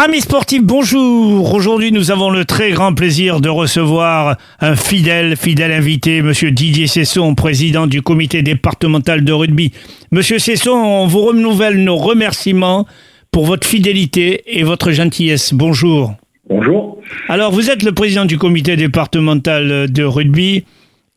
[0.00, 1.52] Amis sportifs, bonjour.
[1.52, 6.86] Aujourd'hui, nous avons le très grand plaisir de recevoir un fidèle, fidèle invité, Monsieur Didier
[6.86, 9.72] Cesson, président du comité départemental de rugby.
[10.12, 12.86] Monsieur Cesson, on vous renouvelle nos remerciements
[13.32, 15.52] pour votre fidélité et votre gentillesse.
[15.52, 16.14] Bonjour.
[16.48, 17.00] Bonjour.
[17.28, 20.64] Alors, vous êtes le président du comité départemental de rugby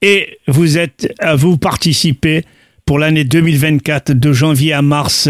[0.02, 2.45] et vous êtes, vous participez
[2.88, 5.29] pour l'année 2024 de janvier à mars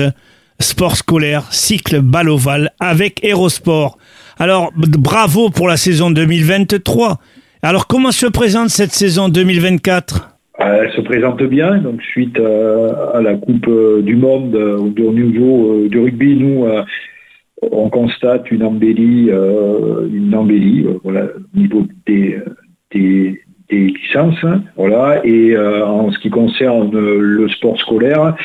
[0.62, 2.30] sport scolaire, cycle balle
[2.80, 3.98] avec Aérosport.
[4.40, 7.20] Alors, bravo pour la saison 2023.
[7.62, 13.22] Alors, comment se présente cette saison 2024 Elle se présente bien, donc suite euh, à,
[13.22, 16.66] la Coupe euh, du Monde euh, au niveau du rugby, nous,
[17.72, 22.40] on constate une embellie, une embellie, voilà, au niveau des,
[22.92, 24.44] des, licences,
[24.76, 28.36] voilà, et en ce qui concerne le sport scolaire,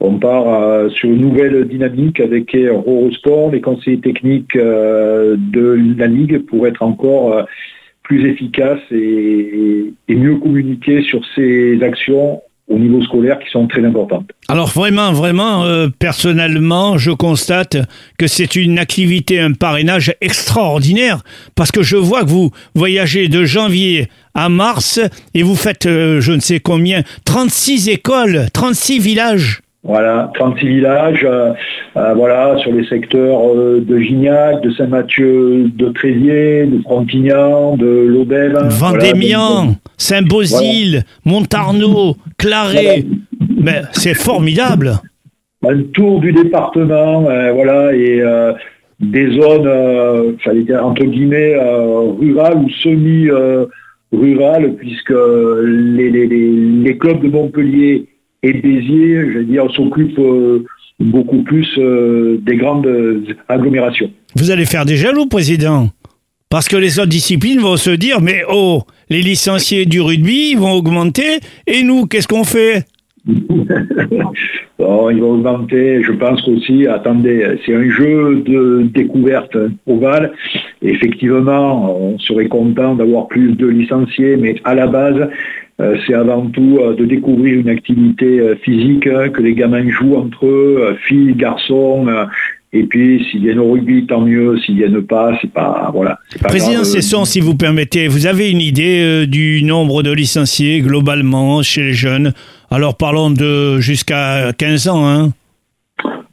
[0.00, 6.06] on part euh, sur une nouvelle dynamique avec Eurosport, les conseillers techniques euh, de la
[6.06, 7.42] Ligue pour être encore euh,
[8.02, 14.30] plus efficaces et, mieux communiquer sur ces actions au niveau scolaire qui sont très importantes.
[14.48, 15.64] Alors vraiment, vraiment,
[16.00, 17.76] personnellement, je constate
[18.18, 21.22] que c'est une activité, un parrainage extraordinaire,
[21.54, 25.00] parce que je vois que vous voyagez de janvier à mars
[25.34, 29.60] et vous faites, je ne sais combien, 36 écoles, 36 villages.
[29.86, 31.52] Voilà, 36 villages, euh,
[31.96, 37.86] euh, voilà, sur les secteurs euh, de Gignac, de Saint-Mathieu, de Tréviers, de Frontignan, de
[37.86, 38.58] Lobel.
[38.68, 43.04] Vendémian, Saint-Bosile, Montarneau, Claret.
[43.56, 44.94] Mais c'est formidable.
[45.64, 47.22] Un tour du département,
[47.54, 48.22] voilà, et
[49.00, 49.68] des zones,
[50.82, 51.54] entre guillemets,
[52.20, 55.14] rurales ou semi-rurales, puisque
[55.64, 58.06] les, les clubs de Montpellier
[58.46, 60.64] et Béziers, je veux dire, s'occupe euh,
[61.00, 62.88] beaucoup plus euh, des grandes
[63.48, 64.10] agglomérations.
[64.36, 65.88] Vous allez faire des jaloux, président
[66.48, 70.72] parce que les autres disciplines vont se dire, mais oh, les licenciés du rugby vont
[70.72, 72.84] augmenter, et nous, qu'est-ce qu'on fait?
[74.78, 79.56] bon, ils vont augmenter, je pense qu'aussi, attendez, c'est un jeu de découverte
[79.86, 80.32] ovale.
[80.82, 85.28] Effectivement, on serait content d'avoir plus de licenciés, mais à la base,
[85.80, 90.16] euh, c'est avant tout euh, de découvrir une activité euh, physique, que les gamins jouent
[90.16, 92.06] entre eux, filles, garçons.
[92.72, 94.58] Et puis, s'ils viennent au rugby, tant mieux.
[94.58, 96.18] S'ils viennent pas, c'est pas, voilà.
[96.40, 101.62] Pas Président Cesson, si vous permettez, vous avez une idée du nombre de licenciés globalement
[101.62, 102.32] chez les jeunes?
[102.70, 105.32] Alors, parlons de jusqu'à 15 ans, hein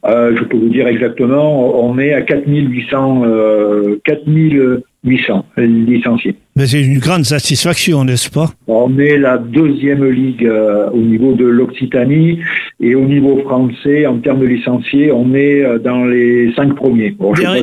[0.06, 6.36] euh, je peux vous dire exactement, on est à 4800, euh, 4800 licenciés.
[6.56, 8.50] Mais c'est une grande satisfaction, n'est-ce pas?
[8.66, 12.40] On est la deuxième ligue euh, au niveau de l'Occitanie
[12.80, 17.16] et au niveau français, en termes de licenciés, on est dans les cinq premiers.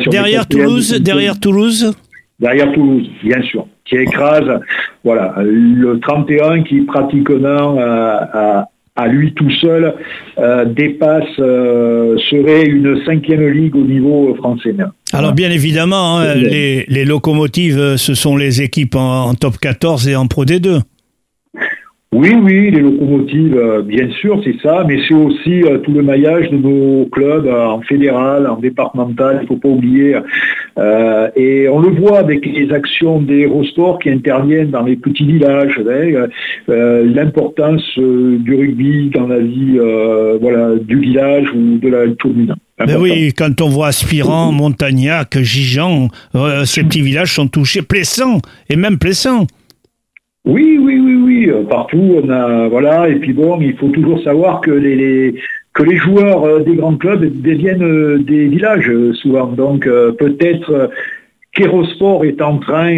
[0.10, 1.94] derrière, Toulouse, derrière Toulouse?
[2.40, 4.60] Derrière Toulouse, bien sûr, qui écrase,
[5.04, 9.96] voilà, le 31 qui pratiquement a, à lui tout seul
[10.38, 14.76] euh, dépasse, euh, serait une cinquième ligue au niveau français.
[15.14, 20.16] Alors bien évidemment, hein, les, locomotives, euh, ce sont les équipes en, top 14 et
[20.16, 20.82] en Pro D2.
[22.14, 26.58] Oui, oui, les locomotives, bien sûr, c'est ça, mais c'est aussi tout le maillage de
[26.58, 30.18] nos clubs en fédéral, en départemental, il ne faut pas oublier.
[31.38, 35.82] et on le voit avec les actions des Rosports qui interviennent dans les petits villages,
[36.68, 39.80] l'importance du rugby dans la vie
[40.42, 42.54] voilà, du village ou de la commune.
[42.86, 46.10] Mais oui, quand on voit Aspirant, Montagnac, Gijan,
[46.66, 49.48] ces petits villages sont touchés, Plessant, et même Plessant.
[50.46, 51.52] Oui, oui, oui, oui.
[51.70, 53.10] Partout, on a voilà.
[53.10, 55.36] Et puis bon, il faut toujours savoir que les,
[55.74, 59.48] que les joueurs euh, des grands clubs deviennent euh, des villages euh, souvent.
[59.48, 60.90] Donc peut-être
[61.54, 62.98] qu'Hérosport est en train,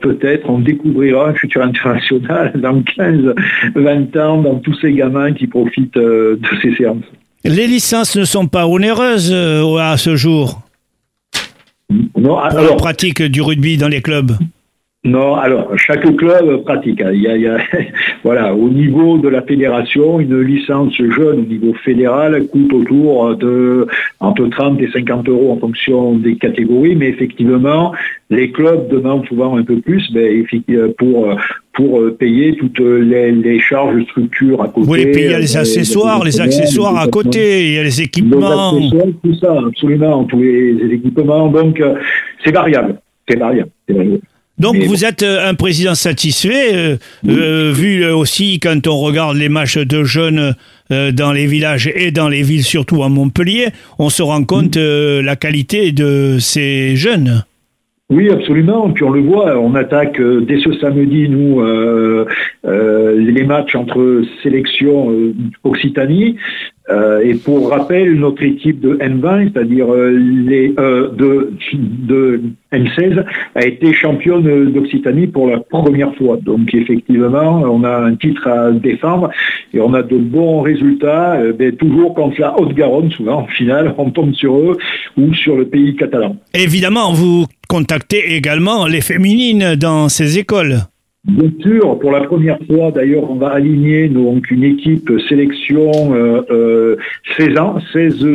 [0.00, 3.34] peut-être, on découvrira un futur international dans 15,
[3.76, 7.04] 20 ans, dans tous ces gamins qui profitent de ces séances.
[7.44, 10.62] Les licences ne sont pas onéreuses à ce jour?
[11.90, 14.32] Non, pour alors, la pratique du rugby dans les clubs?
[15.04, 17.00] Non, alors chaque club pratique.
[17.00, 17.10] Hein.
[17.12, 17.58] Il y a,
[18.22, 23.88] voilà, au niveau de la fédération, une licence jeune au niveau fédéral coûte autour de
[24.20, 27.92] entre 30 et 50 euros en fonction des catégories, mais effectivement,
[28.30, 30.46] les clubs demandent souvent un peu plus ben,
[30.96, 31.34] pour
[31.72, 34.88] pour payer toutes les, charges de structure à côté.
[34.88, 38.02] Oui, puis il y a les accessoires, les accessoires à côté, il y a les
[38.02, 38.78] équipements.
[39.24, 41.48] tout ça, absolument, tous les, équipements.
[41.48, 41.82] Donc
[42.44, 44.20] c'est variable, c'est variable, c'est variable.
[44.62, 50.54] Donc vous êtes un président satisfait, vu aussi quand on regarde les matchs de jeunes
[50.90, 53.68] dans les villages et dans les villes, surtout à Montpellier,
[53.98, 57.44] on se rend compte la qualité de ces jeunes.
[58.12, 58.90] Oui, absolument.
[58.90, 62.26] Puis on le voit, on attaque euh, dès ce samedi, nous, euh,
[62.66, 65.32] euh, les matchs entre sélection
[65.64, 66.36] Occitanie.
[67.22, 72.40] Et pour rappel, notre équipe de M20, c'est-à-dire les de, de
[72.72, 73.24] M16,
[73.54, 76.38] a été championne d'Occitanie pour la première fois.
[76.42, 79.30] Donc effectivement, on a un titre à défendre
[79.74, 81.38] et on a de bons résultats.
[81.58, 84.78] Mais toujours quand la Haute-Garonne, souvent en finale, on tombe sur eux
[85.16, 86.36] ou sur le pays catalan.
[86.54, 90.80] Évidemment, vous contacter également les féminines dans ces écoles.
[91.24, 96.96] Bien sûr, pour la première fois, d'ailleurs, on va aligner donc une équipe sélection euh,
[97.36, 98.26] 16 euh, ans, 16,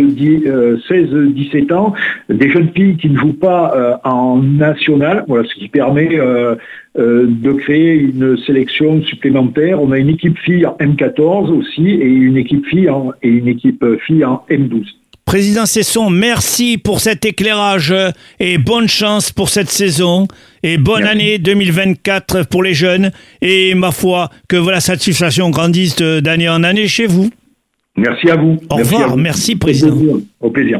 [0.87, 1.93] 16, 17 ans,
[2.29, 6.55] des jeunes filles qui ne jouent pas euh, en national, voilà, ce qui permet euh,
[6.95, 9.81] de créer une sélection supplémentaire.
[9.83, 12.89] On a une équipe fille en M14 aussi et une équipe fille
[13.21, 14.85] et une équipe fille en M12.
[15.27, 17.93] Président Cesson, merci pour cet éclairage
[18.39, 20.25] et bonne chance pour cette saison
[20.63, 26.47] et bonne année 2024 pour les jeunes et ma foi que la satisfaction grandisse d'année
[26.47, 27.29] en année chez vous.
[27.97, 28.57] Merci à vous.
[28.69, 29.97] Au revoir, merci Président.
[30.39, 30.79] Au plaisir.